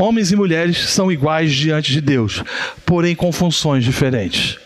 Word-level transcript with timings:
Homens 0.00 0.32
e 0.32 0.36
mulheres 0.36 0.78
são 0.88 1.12
iguais 1.12 1.52
diante 1.52 1.92
de 1.92 2.00
Deus, 2.00 2.42
porém 2.86 3.14
com 3.14 3.30
funções 3.30 3.84
diferentes. 3.84 4.58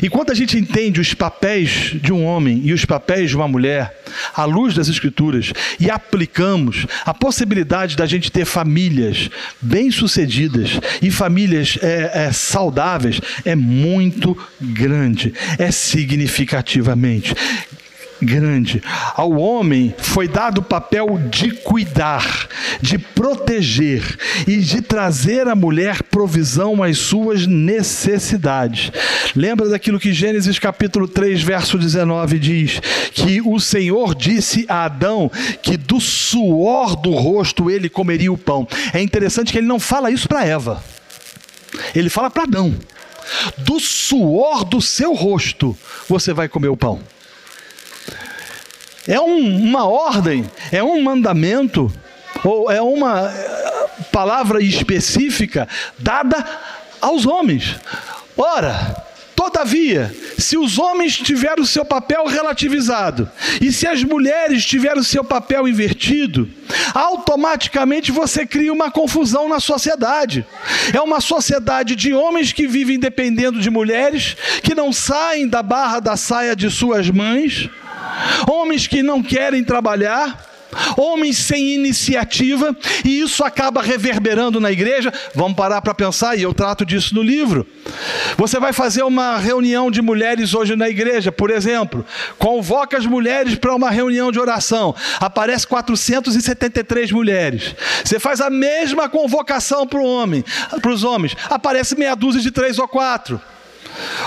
E 0.00 0.08
quando 0.08 0.30
a 0.30 0.34
gente 0.34 0.56
entende 0.56 1.00
os 1.00 1.12
papéis 1.12 1.96
de 2.00 2.12
um 2.12 2.24
homem 2.24 2.60
e 2.64 2.72
os 2.72 2.84
papéis 2.84 3.30
de 3.30 3.36
uma 3.36 3.48
mulher, 3.48 4.00
à 4.32 4.44
luz 4.44 4.74
das 4.74 4.88
Escrituras, 4.88 5.52
e 5.80 5.90
aplicamos 5.90 6.86
a 7.04 7.12
possibilidade 7.12 7.96
da 7.96 8.06
gente 8.06 8.30
ter 8.30 8.44
famílias 8.44 9.28
bem-sucedidas 9.60 10.78
e 11.02 11.10
famílias 11.10 11.76
é, 11.82 12.26
é, 12.26 12.32
saudáveis, 12.32 13.20
é 13.44 13.56
muito 13.56 14.38
grande, 14.60 15.34
é 15.58 15.72
significativamente 15.72 17.34
grande. 18.20 18.82
Ao 19.14 19.30
homem 19.32 19.94
foi 19.98 20.28
dado 20.28 20.58
o 20.58 20.64
papel 20.64 21.18
de 21.30 21.50
cuidar, 21.50 22.48
de 22.80 22.98
proteger 22.98 24.02
e 24.46 24.58
de 24.58 24.80
trazer 24.80 25.48
à 25.48 25.54
mulher 25.54 26.02
provisão 26.02 26.82
às 26.82 26.98
suas 26.98 27.46
necessidades. 27.46 28.90
Lembra 29.34 29.68
daquilo 29.68 30.00
que 30.00 30.12
Gênesis 30.12 30.58
capítulo 30.58 31.06
3, 31.06 31.42
verso 31.42 31.78
19 31.78 32.38
diz: 32.38 32.80
que 33.16 33.40
o 33.40 33.58
Senhor 33.58 34.14
disse 34.14 34.66
a 34.68 34.84
Adão 34.84 35.30
que 35.62 35.76
do 35.76 35.98
suor 36.00 36.94
do 36.96 37.10
rosto 37.10 37.70
ele 37.70 37.88
comeria 37.88 38.30
o 38.30 38.38
pão. 38.38 38.68
É 38.92 39.00
interessante 39.00 39.50
que 39.50 39.58
ele 39.58 39.66
não 39.66 39.80
fala 39.80 40.10
isso 40.10 40.28
para 40.28 40.44
Eva. 40.44 40.84
Ele 41.94 42.10
fala 42.10 42.30
para 42.30 42.44
Adão. 42.44 42.74
Do 43.58 43.80
suor 43.80 44.64
do 44.64 44.80
seu 44.80 45.14
rosto 45.14 45.76
você 46.08 46.32
vai 46.32 46.48
comer 46.48 46.68
o 46.68 46.76
pão. 46.76 47.00
É 49.06 49.20
um, 49.20 49.62
uma 49.62 49.86
ordem, 49.86 50.44
é 50.72 50.82
um 50.82 51.00
mandamento, 51.02 51.92
ou 52.42 52.70
é 52.70 52.82
uma 52.82 53.30
eh, 53.30 54.00
palavra 54.12 54.62
específica 54.62 55.68
dada 55.98 56.44
aos 57.00 57.26
homens. 57.26 57.76
Ora, 58.36 59.06
Todavia, 59.36 60.16
se 60.38 60.56
os 60.56 60.78
homens 60.78 61.18
tiverem 61.18 61.62
o 61.62 61.66
seu 61.66 61.84
papel 61.84 62.26
relativizado 62.26 63.30
e 63.60 63.70
se 63.70 63.86
as 63.86 64.02
mulheres 64.02 64.64
tiverem 64.64 64.98
o 64.98 65.04
seu 65.04 65.22
papel 65.22 65.68
invertido, 65.68 66.48
automaticamente 66.94 68.10
você 68.10 68.46
cria 68.46 68.72
uma 68.72 68.90
confusão 68.90 69.46
na 69.46 69.60
sociedade. 69.60 70.46
É 70.92 71.00
uma 71.02 71.20
sociedade 71.20 71.94
de 71.94 72.14
homens 72.14 72.50
que 72.50 72.66
vivem 72.66 72.98
dependendo 72.98 73.60
de 73.60 73.68
mulheres, 73.68 74.36
que 74.62 74.74
não 74.74 74.90
saem 74.90 75.46
da 75.46 75.62
barra 75.62 76.00
da 76.00 76.16
saia 76.16 76.56
de 76.56 76.70
suas 76.70 77.10
mães 77.10 77.68
homens 78.48 78.86
que 78.86 79.02
não 79.02 79.22
querem 79.22 79.62
trabalhar, 79.64 80.46
homens 80.96 81.38
sem 81.38 81.74
iniciativa, 81.74 82.76
e 83.04 83.20
isso 83.20 83.44
acaba 83.44 83.82
reverberando 83.82 84.60
na 84.60 84.70
igreja. 84.70 85.12
Vamos 85.34 85.56
parar 85.56 85.80
para 85.82 85.94
pensar, 85.94 86.36
e 86.36 86.42
eu 86.42 86.52
trato 86.52 86.84
disso 86.84 87.14
no 87.14 87.22
livro. 87.22 87.66
Você 88.36 88.58
vai 88.58 88.72
fazer 88.72 89.02
uma 89.02 89.38
reunião 89.38 89.90
de 89.90 90.02
mulheres 90.02 90.54
hoje 90.54 90.76
na 90.76 90.88
igreja, 90.88 91.30
por 91.30 91.50
exemplo, 91.50 92.04
convoca 92.38 92.96
as 92.96 93.06
mulheres 93.06 93.54
para 93.54 93.74
uma 93.74 93.90
reunião 93.90 94.30
de 94.30 94.38
oração, 94.38 94.94
aparece 95.20 95.66
473 95.66 97.12
mulheres. 97.12 97.74
Você 98.04 98.18
faz 98.18 98.40
a 98.40 98.50
mesma 98.50 99.08
convocação 99.08 99.86
para 99.86 100.00
o 100.00 100.04
homem, 100.04 100.44
para 100.80 100.90
os 100.90 101.04
homens, 101.04 101.36
aparece 101.48 101.96
meia 101.96 102.14
dúzia 102.14 102.40
de 102.40 102.50
três 102.50 102.78
ou 102.78 102.88
quatro. 102.88 103.40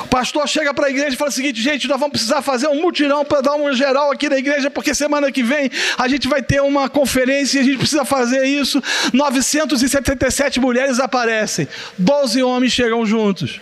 Pastor 0.09 0.47
chega 0.47 0.73
para 0.73 0.87
a 0.87 0.89
igreja 0.89 1.13
e 1.13 1.15
fala 1.15 1.29
o 1.29 1.33
seguinte: 1.33 1.61
gente, 1.61 1.87
nós 1.87 1.99
vamos 1.99 2.13
precisar 2.13 2.41
fazer 2.41 2.67
um 2.67 2.81
mutirão 2.81 3.23
para 3.23 3.41
dar 3.41 3.55
um 3.55 3.71
geral 3.73 4.11
aqui 4.11 4.27
na 4.27 4.37
igreja, 4.37 4.69
porque 4.69 4.93
semana 4.93 5.31
que 5.31 5.43
vem 5.43 5.69
a 5.97 6.07
gente 6.07 6.27
vai 6.27 6.41
ter 6.41 6.61
uma 6.61 6.89
conferência 6.89 7.59
e 7.59 7.61
a 7.61 7.63
gente 7.63 7.77
precisa 7.77 8.03
fazer 8.03 8.45
isso. 8.45 8.81
977 9.13 10.59
mulheres 10.59 10.99
aparecem, 10.99 11.67
12 11.97 12.41
homens 12.43 12.73
chegam 12.73 13.05
juntos. 13.05 13.61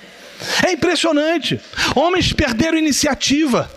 É 0.66 0.72
impressionante. 0.72 1.60
Homens 1.96 2.32
perderam 2.32 2.78
iniciativa 2.78 3.70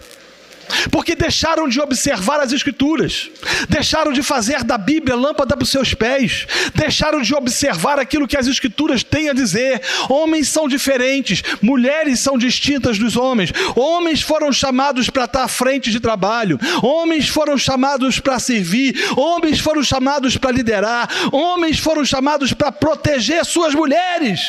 porque 0.90 1.14
deixaram 1.14 1.68
de 1.68 1.80
observar 1.80 2.40
as 2.40 2.52
Escrituras, 2.52 3.30
deixaram 3.68 4.12
de 4.12 4.22
fazer 4.22 4.64
da 4.64 4.78
Bíblia 4.78 5.16
lâmpada 5.16 5.56
para 5.56 5.64
os 5.64 5.70
seus 5.70 5.94
pés, 5.94 6.46
deixaram 6.74 7.20
de 7.20 7.34
observar 7.34 7.98
aquilo 7.98 8.26
que 8.26 8.36
as 8.36 8.46
Escrituras 8.46 9.02
têm 9.02 9.28
a 9.28 9.32
dizer. 9.32 9.80
Homens 10.08 10.48
são 10.48 10.68
diferentes, 10.68 11.42
mulheres 11.60 12.20
são 12.20 12.38
distintas 12.38 12.98
dos 12.98 13.16
homens, 13.16 13.52
homens 13.74 14.22
foram 14.22 14.52
chamados 14.52 15.10
para 15.10 15.24
estar 15.24 15.44
à 15.44 15.48
frente 15.48 15.90
de 15.90 16.00
trabalho, 16.00 16.58
homens 16.82 17.28
foram 17.28 17.58
chamados 17.58 18.20
para 18.20 18.38
servir, 18.38 18.94
homens 19.16 19.60
foram 19.60 19.82
chamados 19.82 20.36
para 20.36 20.52
liderar, 20.52 21.08
homens 21.32 21.78
foram 21.78 22.04
chamados 22.04 22.52
para 22.52 22.72
proteger 22.72 23.44
suas 23.44 23.74
mulheres. 23.74 24.40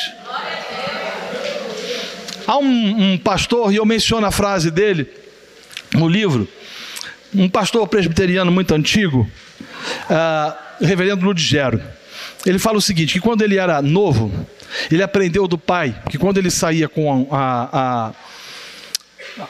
Há 2.46 2.58
um, 2.58 3.12
um 3.12 3.18
pastor, 3.18 3.72
e 3.72 3.76
eu 3.76 3.86
menciono 3.86 4.26
a 4.26 4.30
frase 4.30 4.70
dele 4.70 5.21
no 5.94 6.08
livro, 6.08 6.48
um 7.34 7.48
pastor 7.48 7.86
presbiteriano 7.88 8.50
muito 8.50 8.74
antigo, 8.74 9.28
uh, 10.10 10.84
reverendo 10.84 11.24
Ludigero, 11.24 11.80
ele 12.44 12.58
fala 12.58 12.78
o 12.78 12.82
seguinte: 12.82 13.14
que 13.14 13.20
quando 13.20 13.42
ele 13.42 13.56
era 13.56 13.80
novo, 13.80 14.30
ele 14.90 15.02
aprendeu 15.02 15.46
do 15.46 15.58
pai 15.58 15.94
que 16.10 16.18
quando 16.18 16.38
ele 16.38 16.50
saía 16.50 16.88
com 16.88 17.28
a, 17.30 17.68
a 17.72 18.12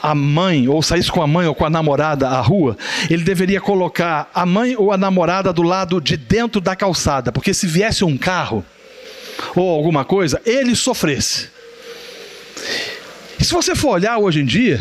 a 0.01 0.15
mãe, 0.15 0.67
ou 0.67 0.81
saísse 0.81 1.11
com 1.11 1.21
a 1.21 1.27
mãe 1.27 1.47
ou 1.47 1.53
com 1.53 1.65
a 1.65 1.69
namorada 1.69 2.29
à 2.29 2.39
rua, 2.39 2.77
ele 3.09 3.23
deveria 3.23 3.59
colocar 3.59 4.29
a 4.33 4.45
mãe 4.45 4.75
ou 4.77 4.91
a 4.91 4.97
namorada 4.97 5.51
do 5.51 5.61
lado 5.61 5.99
de 5.99 6.15
dentro 6.15 6.61
da 6.61 6.75
calçada, 6.75 7.31
porque 7.31 7.53
se 7.53 7.67
viesse 7.67 8.03
um 8.03 8.17
carro 8.17 8.65
ou 9.55 9.69
alguma 9.69 10.05
coisa, 10.05 10.41
ele 10.45 10.75
sofresse. 10.75 11.49
E 13.39 13.43
se 13.43 13.53
você 13.53 13.75
for 13.75 13.89
olhar 13.89 14.17
hoje 14.17 14.39
em 14.39 14.45
dia, 14.45 14.79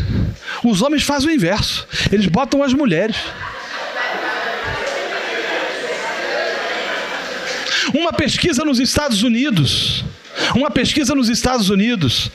os 0.64 0.82
homens 0.82 1.02
fazem 1.02 1.30
o 1.30 1.34
inverso. 1.34 1.86
Eles 2.10 2.26
botam 2.26 2.62
as 2.62 2.72
mulheres. 2.72 3.16
Uma 7.94 8.12
pesquisa 8.12 8.64
nos 8.64 8.78
Estados 8.78 9.22
Unidos, 9.22 10.04
uma 10.54 10.70
pesquisa 10.70 11.14
nos 11.14 11.28
Estados 11.28 11.68
Unidos, 11.68 12.30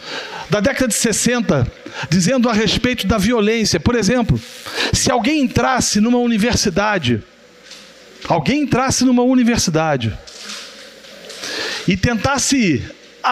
da 0.49 0.59
década 0.59 0.87
de 0.87 0.93
60, 0.93 1.71
dizendo 2.09 2.49
a 2.49 2.53
respeito 2.53 3.07
da 3.07 3.17
violência. 3.17 3.79
Por 3.79 3.95
exemplo, 3.95 4.39
se 4.93 5.11
alguém 5.11 5.41
entrasse 5.41 5.99
numa 5.99 6.19
universidade, 6.19 7.23
alguém 8.27 8.61
entrasse 8.61 9.03
numa 9.03 9.23
universidade 9.23 10.15
e 11.87 11.95
tentasse 11.95 12.83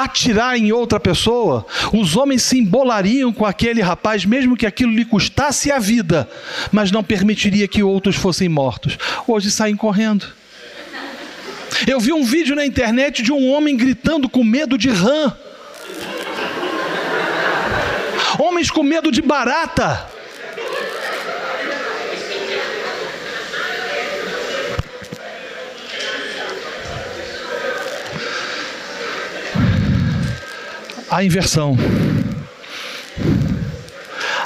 atirar 0.03 0.57
em 0.57 0.71
outra 0.71 0.99
pessoa, 0.99 1.65
os 1.93 2.15
homens 2.15 2.43
se 2.43 2.57
embolariam 2.57 3.31
com 3.31 3.45
aquele 3.45 3.81
rapaz, 3.81 4.25
mesmo 4.25 4.57
que 4.57 4.65
aquilo 4.65 4.91
lhe 4.91 5.05
custasse 5.05 5.71
a 5.71 5.79
vida, 5.79 6.29
mas 6.71 6.91
não 6.91 7.03
permitiria 7.03 7.67
que 7.67 7.83
outros 7.83 8.15
fossem 8.15 8.49
mortos. 8.49 8.97
Hoje 9.27 9.49
saem 9.49 9.75
correndo. 9.75 10.25
Eu 11.87 11.99
vi 11.99 12.13
um 12.13 12.23
vídeo 12.23 12.55
na 12.55 12.65
internet 12.65 13.21
de 13.21 13.31
um 13.31 13.49
homem 13.51 13.75
gritando 13.75 14.29
com 14.29 14.43
medo 14.43 14.77
de 14.77 14.89
rã. 14.89 15.35
Homens 18.39 18.69
com 18.69 18.83
medo 18.83 19.11
de 19.11 19.21
barata. 19.21 20.14
A 31.15 31.23
inversão. 31.23 31.77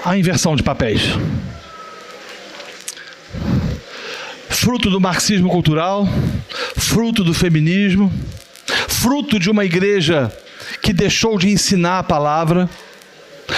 A 0.05 0.15
inversão 0.15 0.55
de 0.55 0.61
papéis. 0.61 1.01
Fruto 4.47 4.87
do 4.91 5.01
marxismo 5.01 5.49
cultural, 5.49 6.07
fruto 6.77 7.23
do 7.23 7.33
feminismo, 7.33 8.13
fruto 8.87 9.39
de 9.39 9.49
uma 9.49 9.65
igreja 9.65 10.31
que 10.79 10.93
deixou 10.93 11.39
de 11.39 11.49
ensinar 11.49 11.97
a 11.97 12.03
palavra, 12.03 12.69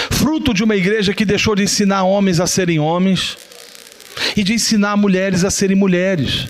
fruto 0.09 0.53
de 0.53 0.63
uma 0.63 0.77
igreja 0.77 1.13
que 1.13 1.25
deixou 1.25 1.53
de 1.53 1.63
ensinar 1.63 2.03
homens 2.03 2.39
a 2.39 2.47
serem 2.47 2.79
homens 2.79 3.37
e 4.37 4.41
de 4.43 4.53
ensinar 4.53 4.95
mulheres 4.95 5.43
a 5.43 5.51
serem 5.51 5.75
mulheres. 5.75 6.47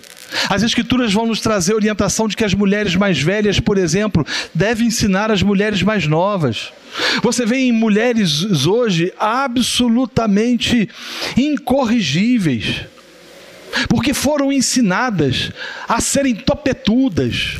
As 0.51 0.63
Escrituras 0.63 1.13
vão 1.13 1.25
nos 1.25 1.39
trazer 1.39 1.73
orientação 1.73 2.27
de 2.27 2.35
que 2.35 2.43
as 2.43 2.53
mulheres 2.53 2.93
mais 2.97 3.21
velhas, 3.21 3.57
por 3.57 3.77
exemplo, 3.77 4.27
devem 4.53 4.87
ensinar 4.87 5.31
as 5.31 5.41
mulheres 5.41 5.81
mais 5.81 6.05
novas. 6.05 6.73
Você 7.23 7.45
vê 7.45 7.59
em 7.59 7.71
mulheres 7.71 8.65
hoje 8.65 9.13
absolutamente 9.17 10.89
incorrigíveis, 11.37 12.81
porque 13.87 14.13
foram 14.13 14.51
ensinadas 14.51 15.53
a 15.87 16.01
serem 16.01 16.35
topetudas. 16.35 17.57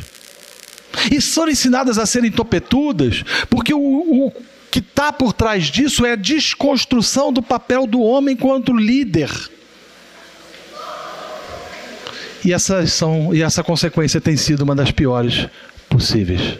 E 1.10 1.18
são 1.18 1.48
ensinadas 1.48 1.96
a 1.96 2.04
serem 2.04 2.30
topetudas 2.30 3.24
porque 3.48 3.72
o, 3.72 3.80
o 4.26 4.32
que 4.70 4.80
está 4.80 5.10
por 5.10 5.32
trás 5.32 5.64
disso 5.64 6.04
é 6.04 6.12
a 6.12 6.16
desconstrução 6.16 7.32
do 7.32 7.40
papel 7.40 7.86
do 7.86 8.02
homem 8.02 8.36
quanto 8.36 8.70
líder. 8.70 9.30
E, 12.44 12.52
essas 12.52 12.92
são, 12.92 13.34
e 13.34 13.42
essa 13.42 13.62
consequência 13.62 14.20
tem 14.20 14.36
sido 14.36 14.62
uma 14.62 14.74
das 14.74 14.90
piores 14.90 15.46
possíveis. 15.88 16.58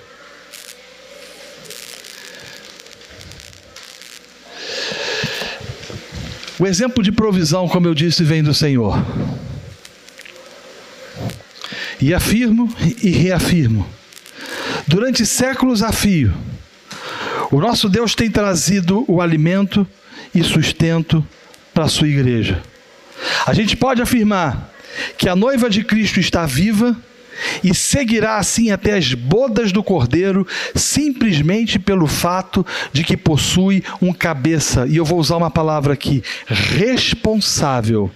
O 6.59 6.67
exemplo 6.67 7.03
de 7.03 7.11
provisão, 7.11 7.67
como 7.67 7.89
eu 7.89 7.95
disse, 7.95 8.23
vem 8.23 8.43
do 8.43 8.55
Senhor. 8.55 8.97
E 12.01 12.15
afirmo 12.15 12.73
e 13.03 13.11
reafirmo. 13.11 13.85
Durante 14.87 15.27
séculos 15.27 15.83
a 15.83 15.91
fio, 15.91 16.33
o 17.51 17.61
nosso 17.61 17.89
Deus 17.89 18.15
tem 18.15 18.31
trazido 18.31 19.05
o 19.09 19.21
alimento 19.21 19.87
e 20.35 20.43
sustento 20.45 21.27
para 21.75 21.85
a 21.85 21.89
sua 21.89 22.09
igreja. 22.09 22.63
A 23.45 23.53
gente 23.53 23.77
pode 23.77 24.01
afirmar 24.01 24.72
que 25.17 25.29
a 25.29 25.37
noiva 25.37 25.69
de 25.69 25.85
Cristo 25.85 26.21
está 26.21 26.47
viva 26.47 26.97
e 27.63 27.75
seguirá 27.75 28.37
assim 28.37 28.71
até 28.71 28.97
as 28.97 29.15
bodas 29.15 29.73
do 29.73 29.83
cordeiro, 29.83 30.47
simplesmente 30.75 31.79
pelo 31.79 32.07
fato 32.07 32.65
de 32.93 33.05
que 33.05 33.17
possui 33.17 33.83
um 34.01 34.13
cabeça, 34.13 34.87
e 34.87 34.97
eu 34.97 35.05
vou 35.05 35.19
usar 35.19 35.37
uma 35.37 35.51
palavra 35.51 35.93
aqui, 35.95 36.23
responsável, 36.47 38.11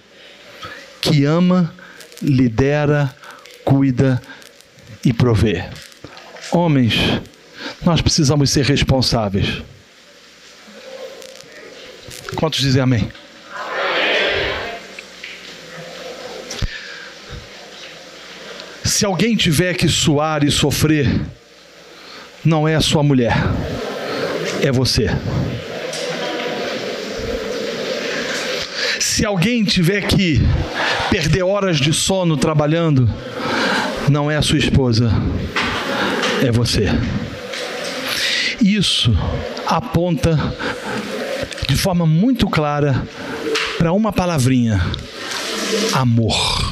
que 1.01 1.25
ama, 1.25 1.73
lidera, 2.21 3.13
cuida 3.63 4.21
e 5.03 5.13
provê. 5.13 5.65
Homens, 6.51 6.93
nós 7.83 8.01
precisamos 8.01 8.49
ser 8.49 8.65
responsáveis. 8.65 9.61
Quantos 12.35 12.59
dizem 12.59 12.81
amém? 12.81 13.09
Se 18.97 19.05
alguém 19.05 19.35
tiver 19.35 19.75
que 19.75 19.87
suar 19.87 20.43
e 20.43 20.49
sofrer, 20.49 21.07
não 22.43 22.67
é 22.67 22.73
a 22.73 22.81
sua 22.81 23.03
mulher, 23.03 23.35
é 24.59 24.71
você. 24.71 25.07
Se 28.99 29.23
alguém 29.23 29.63
tiver 29.63 30.07
que 30.07 30.41
perder 31.11 31.43
horas 31.43 31.77
de 31.77 31.93
sono 31.93 32.37
trabalhando, 32.37 33.07
não 34.09 34.31
é 34.31 34.35
a 34.35 34.41
sua 34.41 34.57
esposa, 34.57 35.13
é 36.43 36.51
você. 36.51 36.87
Isso 38.59 39.15
aponta 39.67 40.55
de 41.69 41.75
forma 41.75 42.07
muito 42.07 42.49
clara 42.49 43.07
para 43.77 43.91
uma 43.91 44.11
palavrinha: 44.11 44.83
amor. 45.93 46.66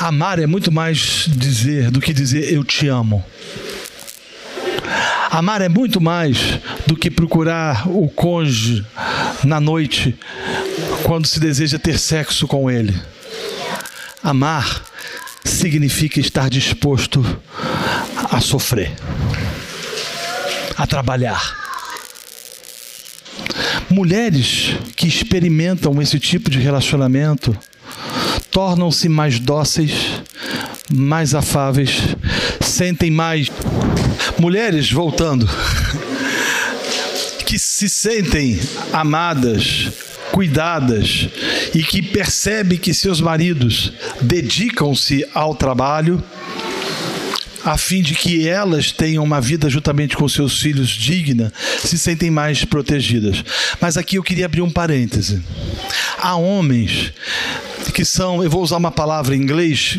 Amar 0.00 0.38
é 0.38 0.46
muito 0.46 0.72
mais 0.72 1.26
dizer 1.28 1.90
do 1.90 2.00
que 2.00 2.14
dizer 2.14 2.50
eu 2.50 2.64
te 2.64 2.88
amo. 2.88 3.22
Amar 5.30 5.60
é 5.60 5.68
muito 5.68 6.00
mais 6.00 6.38
do 6.86 6.96
que 6.96 7.10
procurar 7.10 7.86
o 7.86 8.08
cônjuge 8.08 8.82
na 9.44 9.60
noite 9.60 10.18
quando 11.02 11.26
se 11.26 11.38
deseja 11.38 11.78
ter 11.78 11.98
sexo 11.98 12.48
com 12.48 12.70
ele. 12.70 12.98
Amar 14.22 14.82
significa 15.44 16.18
estar 16.18 16.48
disposto 16.48 17.22
a 18.30 18.40
sofrer, 18.40 18.90
a 20.78 20.86
trabalhar. 20.86 21.58
Mulheres 23.90 24.76
que 24.96 25.06
experimentam 25.06 26.00
esse 26.00 26.18
tipo 26.18 26.48
de 26.48 26.58
relacionamento 26.58 27.54
tornam-se 28.50 29.08
mais 29.08 29.38
dóceis, 29.38 30.22
mais 30.92 31.34
afáveis, 31.34 32.16
sentem 32.60 33.10
mais. 33.10 33.48
Mulheres, 34.38 34.90
voltando, 34.90 35.48
que 37.46 37.58
se 37.58 37.88
sentem 37.88 38.58
amadas, 38.92 39.90
cuidadas 40.32 41.28
e 41.74 41.82
que 41.82 42.00
percebem 42.00 42.78
que 42.78 42.94
seus 42.94 43.20
maridos 43.20 43.92
dedicam-se 44.22 45.26
ao 45.34 45.54
trabalho 45.54 46.22
a 47.64 47.76
fim 47.76 48.00
de 48.02 48.14
que 48.14 48.48
elas 48.48 48.90
tenham 48.90 49.22
uma 49.22 49.40
vida 49.40 49.68
juntamente 49.68 50.16
com 50.16 50.26
seus 50.28 50.60
filhos 50.60 50.88
digna, 50.88 51.52
se 51.78 51.98
sentem 51.98 52.30
mais 52.30 52.64
protegidas. 52.64 53.44
Mas 53.80 53.96
aqui 53.96 54.16
eu 54.16 54.22
queria 54.22 54.46
abrir 54.46 54.62
um 54.62 54.70
parêntese. 54.70 55.42
Há 56.18 56.36
homens 56.36 57.12
que 58.00 58.04
são, 58.06 58.42
eu 58.42 58.48
vou 58.48 58.62
usar 58.62 58.78
uma 58.78 58.90
palavra 58.90 59.36
em 59.36 59.38
inglês 59.38 59.98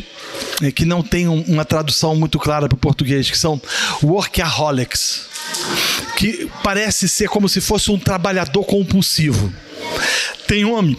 é, 0.59 0.71
que 0.71 0.86
não 0.86 1.03
tem 1.03 1.27
uma 1.27 1.63
tradução 1.63 2.15
muito 2.15 2.39
clara 2.39 2.68
para 2.68 2.75
o 2.75 2.80
português, 2.80 3.30
que 3.30 3.38
são 3.38 3.62
workaholics, 4.01 5.27
que 6.18 6.50
parece 6.63 7.07
ser 7.07 7.30
como 7.30 7.48
se 7.48 7.62
fosse 7.62 7.92
um 7.92 8.00
trabalhador 8.00 8.63
compulsivo. 8.63 9.53
Tem 10.48 10.65
homem 10.65 10.98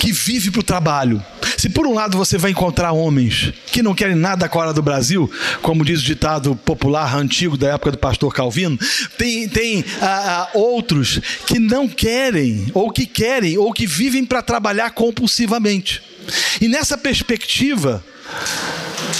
que 0.00 0.12
vive 0.12 0.50
para 0.50 0.60
o 0.60 0.62
trabalho. 0.62 1.22
Se 1.58 1.68
por 1.68 1.86
um 1.86 1.92
lado 1.92 2.16
você 2.16 2.38
vai 2.38 2.52
encontrar 2.52 2.92
homens 2.92 3.52
que 3.66 3.82
não 3.82 3.94
querem 3.94 4.16
nada 4.16 4.48
com 4.48 4.58
a 4.58 4.62
hora 4.62 4.72
do 4.72 4.80
Brasil, 4.80 5.30
como 5.60 5.84
diz 5.84 6.00
o 6.00 6.04
ditado 6.04 6.56
popular 6.56 7.14
antigo 7.14 7.58
da 7.58 7.74
época 7.74 7.92
do 7.92 7.98
pastor 7.98 8.32
Calvino, 8.32 8.78
tem, 9.18 9.46
tem 9.46 9.84
ah, 10.00 10.48
ah, 10.54 10.58
outros 10.58 11.20
que 11.46 11.58
não 11.58 11.86
querem, 11.86 12.70
ou 12.72 12.90
que 12.90 13.04
querem, 13.04 13.58
ou 13.58 13.74
que 13.74 13.86
vivem 13.86 14.24
para 14.24 14.40
trabalhar 14.40 14.90
compulsivamente. 14.92 16.13
E 16.60 16.68
nessa 16.68 16.96
perspectiva, 16.96 18.04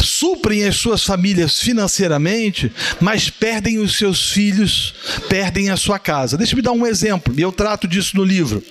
suprem 0.02 0.64
as 0.64 0.76
suas 0.76 1.04
famílias 1.04 1.60
financeiramente, 1.60 2.72
mas 3.00 3.30
perdem 3.30 3.78
os 3.78 3.96
seus 3.96 4.30
filhos, 4.30 4.94
perdem 5.28 5.70
a 5.70 5.76
sua 5.76 5.98
casa. 5.98 6.36
Deixa 6.36 6.56
me 6.56 6.62
dar 6.62 6.72
um 6.72 6.86
exemplo, 6.86 7.34
e 7.36 7.42
eu 7.42 7.52
trato 7.52 7.86
disso 7.86 8.16
no 8.16 8.24
livro. 8.24 8.62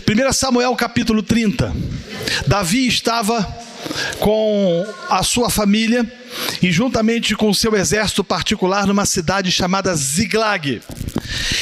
1 0.00 0.32
Samuel 0.32 0.74
capítulo 0.74 1.22
30. 1.22 1.74
Davi 2.46 2.86
estava 2.86 3.42
com 4.18 4.86
a 5.08 5.22
sua 5.22 5.50
família 5.50 6.10
e 6.62 6.72
juntamente 6.72 7.36
com 7.36 7.52
seu 7.52 7.76
exército 7.76 8.24
particular 8.24 8.86
numa 8.86 9.06
cidade 9.06 9.52
chamada 9.52 9.94
Ziglag. 9.94 10.80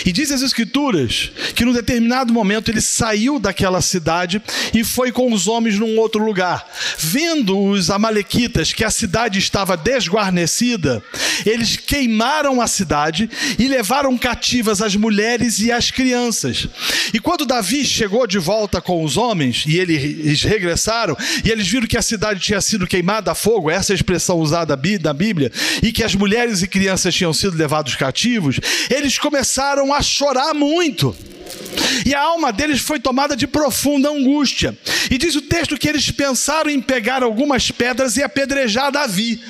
E 0.04 0.12
diz 0.12 0.30
as 0.30 0.42
Escrituras 0.42 1.30
que 1.54 1.64
num 1.64 1.72
determinado 1.72 2.32
momento 2.32 2.70
ele 2.70 2.80
saiu 2.80 3.38
daquela 3.38 3.80
cidade 3.80 4.42
e 4.74 4.82
foi 4.82 5.12
com 5.12 5.32
os 5.32 5.46
homens 5.46 5.78
num 5.78 5.98
outro 5.98 6.24
lugar. 6.24 6.66
Vendo 6.98 7.58
os 7.58 7.90
Amalequitas 7.90 8.72
que 8.72 8.84
a 8.84 8.90
cidade 8.90 9.38
estava 9.38 9.76
desguarnecida, 9.76 11.02
eles 11.46 11.76
queimaram 11.76 12.60
a 12.60 12.66
cidade 12.66 13.30
e 13.58 13.68
levaram 13.68 14.16
cativas 14.18 14.82
as 14.82 14.96
mulheres 14.96 15.60
e 15.60 15.70
as 15.70 15.90
crianças. 15.90 16.66
E 17.14 17.20
quando 17.20 17.46
Davi 17.46 17.84
chegou 17.84 18.26
de 18.26 18.38
volta 18.38 18.80
com 18.80 19.04
os 19.04 19.16
homens 19.16 19.64
e 19.66 19.78
eles 19.78 20.42
regressaram 20.42 21.16
e 21.44 21.50
eles 21.50 21.68
viram 21.68 21.86
que 21.86 21.96
a 21.96 22.02
cidade 22.02 22.40
tinha 22.40 22.60
sido 22.60 22.86
queimada 22.86 23.30
a 23.30 23.34
fogo, 23.34 23.70
essa 23.70 23.92
é 23.92 23.94
a 23.94 23.96
expressão 23.96 24.38
usada 24.38 24.76
da 25.00 25.12
Bíblia, 25.12 25.52
e 25.82 25.92
que 25.92 26.02
as 26.02 26.14
mulheres 26.14 26.62
e 26.62 26.68
crianças 26.68 27.14
tinham 27.14 27.32
sido 27.32 27.56
levados 27.56 27.94
cativos, 27.94 28.58
eles 28.90 29.18
começaram 29.18 29.61
a 29.62 30.02
chorar 30.02 30.54
muito. 30.54 31.16
E 32.04 32.14
a 32.14 32.20
alma 32.20 32.52
deles 32.52 32.80
foi 32.80 32.98
tomada 32.98 33.36
de 33.36 33.46
profunda 33.46 34.10
angústia. 34.10 34.76
E 35.10 35.16
diz 35.18 35.34
o 35.36 35.42
texto 35.42 35.78
que 35.78 35.88
eles 35.88 36.10
pensaram 36.10 36.70
em 36.70 36.80
pegar 36.80 37.22
algumas 37.22 37.70
pedras 37.70 38.16
e 38.16 38.22
apedrejar 38.22 38.90
Davi. 38.90 39.40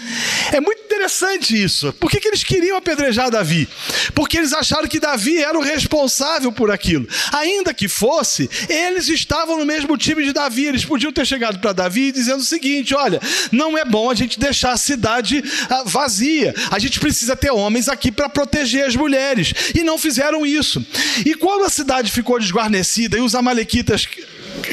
É 0.53 0.61
muito 0.61 0.82
interessante 1.03 1.61
isso. 1.61 1.93
Por 1.95 2.09
que, 2.09 2.21
que 2.21 2.29
eles 2.29 2.45
queriam 2.45 2.77
apedrejar 2.77 3.31
Davi? 3.31 3.69
Porque 4.15 4.39
eles 4.39 4.53
acharam 4.53 4.87
que 4.87 5.01
Davi 5.01 5.39
era 5.39 5.59
o 5.59 5.63
responsável 5.63 6.53
por 6.53 6.71
aquilo. 6.71 7.09
Ainda 7.33 7.75
que 7.75 7.89
fosse, 7.89 8.49
eles 8.69 9.09
estavam 9.09 9.59
no 9.59 9.67
mesmo 9.67 9.99
time 9.99 10.23
de 10.23 10.33
Davi. 10.33 10.67
Eles 10.67 10.85
podiam 10.85 11.13
ter 11.13 11.27
chegado 11.27 11.59
para 11.59 11.73
Davi 11.73 12.13
dizendo 12.13 12.41
o 12.41 12.45
seguinte: 12.45 12.95
olha, 12.95 13.21
não 13.51 13.77
é 13.77 13.85
bom 13.85 14.11
a 14.11 14.15
gente 14.15 14.39
deixar 14.39 14.73
a 14.73 14.77
cidade 14.77 15.43
ah, 15.69 15.83
vazia. 15.85 16.55
A 16.71 16.79
gente 16.79 17.01
precisa 17.01 17.35
ter 17.35 17.51
homens 17.51 17.89
aqui 17.89 18.13
para 18.13 18.29
proteger 18.29 18.87
as 18.87 18.95
mulheres. 18.95 19.53
E 19.75 19.83
não 19.83 19.99
fizeram 19.99 20.47
isso. 20.47 20.85
E 21.27 21.35
quando 21.35 21.65
a 21.65 21.71
cidade 21.71 22.13
ficou 22.13 22.39
desguarnecida 22.39 23.19
e 23.19 23.21
os 23.21 23.35
amalequitas 23.35 24.07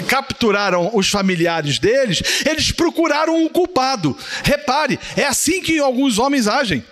capturaram 0.01 0.91
os 0.93 1.09
familiares 1.09 1.79
deles, 1.79 2.21
eles 2.45 2.71
procuraram 2.71 3.35
um 3.35 3.49
culpado. 3.49 4.17
Repare, 4.43 4.99
é 5.15 5.25
assim 5.25 5.61
que 5.61 5.79
alguns 5.79 6.17
homens 6.17 6.47
agem. 6.47 6.83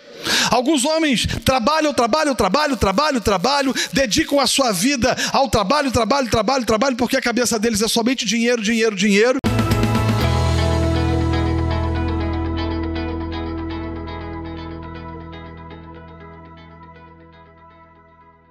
Alguns 0.50 0.84
homens 0.84 1.28
trabalham, 1.46 1.94
trabalham, 1.94 2.34
trabalham, 2.34 2.76
trabalham, 2.76 3.22
trabalham, 3.22 3.74
dedicam 3.94 4.40
a 4.40 4.48
sua 4.48 4.72
vida 4.72 5.16
ao 5.32 5.48
trabalho, 5.50 5.92
trabalho, 5.92 6.30
trabalho, 6.30 6.66
trabalho, 6.66 6.96
porque 6.96 7.18
a 7.18 7.22
cabeça 7.22 7.60
deles 7.60 7.82
é 7.82 7.88
somente 7.88 8.26
dinheiro, 8.26 8.62
dinheiro, 8.62 8.96
dinheiro. 8.96 9.40